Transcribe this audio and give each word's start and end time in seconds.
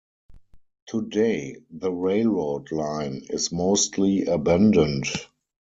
Today 0.87 1.57
the 1.69 1.91
railroad 1.91 2.71
line 2.71 3.21
is 3.29 3.51
mostly 3.51 4.25
abandoned. 4.25 5.05